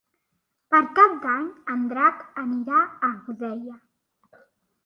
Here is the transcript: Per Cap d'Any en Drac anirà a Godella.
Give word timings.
Per 0.75 0.79
Cap 0.99 1.19
d'Any 1.25 1.43
en 1.75 1.83
Drac 1.91 2.25
anirà 2.45 2.81
a 3.09 3.11
Godella. 3.29 3.79